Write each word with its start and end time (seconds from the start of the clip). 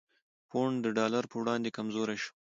پونډ 0.49 0.75
د 0.85 0.87
ډالر 0.97 1.23
په 1.29 1.35
وړاندې 1.41 1.75
کمزوری 1.77 2.17
شو؛ 2.23 2.31